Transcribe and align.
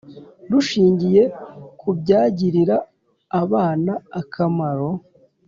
rushingiye 0.51 1.21
ku 1.79 1.89
byagirira 1.99 2.77
abana 3.41 3.93
akamaro 4.21 4.89